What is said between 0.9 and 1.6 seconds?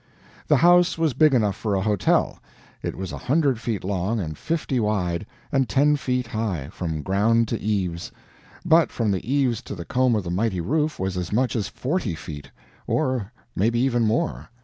was big enough